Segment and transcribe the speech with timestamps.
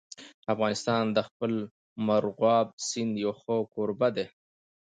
[0.53, 1.51] افغانستان د خپل
[2.05, 4.25] مورغاب سیند یو ښه کوربه دی.